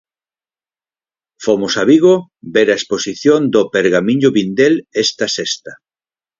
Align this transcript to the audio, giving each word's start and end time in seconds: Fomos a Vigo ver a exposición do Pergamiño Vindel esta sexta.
Fomos 1.45 1.73
a 1.81 1.83
Vigo 1.89 2.13
ver 2.55 2.67
a 2.71 2.77
exposición 2.79 3.39
do 3.53 3.61
Pergamiño 3.73 4.29
Vindel 4.35 4.75
esta 5.05 5.25
sexta. 5.37 5.71